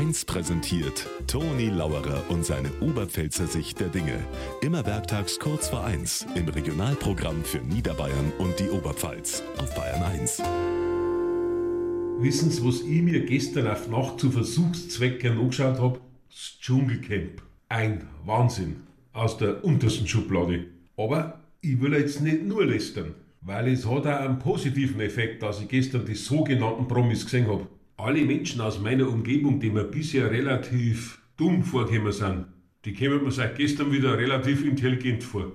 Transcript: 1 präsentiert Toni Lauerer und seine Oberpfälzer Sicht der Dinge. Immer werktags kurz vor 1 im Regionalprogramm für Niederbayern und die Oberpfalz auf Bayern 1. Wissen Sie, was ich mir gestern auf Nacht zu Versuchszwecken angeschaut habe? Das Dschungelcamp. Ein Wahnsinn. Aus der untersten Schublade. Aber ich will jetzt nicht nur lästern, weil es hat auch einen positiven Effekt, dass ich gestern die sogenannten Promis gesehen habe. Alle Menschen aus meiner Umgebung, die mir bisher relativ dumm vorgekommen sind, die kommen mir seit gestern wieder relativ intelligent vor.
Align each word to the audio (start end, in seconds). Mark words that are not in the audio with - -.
1 0.00 0.24
präsentiert 0.24 1.06
Toni 1.26 1.68
Lauerer 1.68 2.24
und 2.30 2.42
seine 2.42 2.70
Oberpfälzer 2.80 3.46
Sicht 3.46 3.80
der 3.80 3.88
Dinge. 3.88 4.18
Immer 4.62 4.86
werktags 4.86 5.38
kurz 5.38 5.68
vor 5.68 5.84
1 5.84 6.26
im 6.36 6.48
Regionalprogramm 6.48 7.44
für 7.44 7.58
Niederbayern 7.58 8.32
und 8.38 8.58
die 8.58 8.70
Oberpfalz 8.70 9.42
auf 9.58 9.74
Bayern 9.74 10.02
1. 10.02 10.42
Wissen 12.18 12.50
Sie, 12.50 12.66
was 12.66 12.80
ich 12.80 13.02
mir 13.02 13.26
gestern 13.26 13.66
auf 13.66 13.90
Nacht 13.90 14.20
zu 14.20 14.30
Versuchszwecken 14.30 15.38
angeschaut 15.38 15.78
habe? 15.78 16.00
Das 16.30 16.56
Dschungelcamp. 16.62 17.42
Ein 17.68 18.08
Wahnsinn. 18.24 18.76
Aus 19.12 19.36
der 19.36 19.62
untersten 19.62 20.08
Schublade. 20.08 20.64
Aber 20.96 21.40
ich 21.60 21.78
will 21.78 21.92
jetzt 21.92 22.22
nicht 22.22 22.44
nur 22.44 22.64
lästern, 22.64 23.14
weil 23.42 23.68
es 23.68 23.84
hat 23.84 24.06
auch 24.06 24.20
einen 24.20 24.38
positiven 24.38 25.02
Effekt, 25.02 25.42
dass 25.42 25.60
ich 25.60 25.68
gestern 25.68 26.06
die 26.06 26.14
sogenannten 26.14 26.88
Promis 26.88 27.26
gesehen 27.26 27.48
habe. 27.48 27.66
Alle 28.02 28.24
Menschen 28.24 28.62
aus 28.62 28.80
meiner 28.80 29.06
Umgebung, 29.08 29.60
die 29.60 29.68
mir 29.68 29.84
bisher 29.84 30.30
relativ 30.30 31.20
dumm 31.36 31.62
vorgekommen 31.62 32.12
sind, 32.12 32.46
die 32.86 32.94
kommen 32.94 33.22
mir 33.22 33.30
seit 33.30 33.56
gestern 33.56 33.92
wieder 33.92 34.16
relativ 34.16 34.64
intelligent 34.64 35.22
vor. 35.22 35.52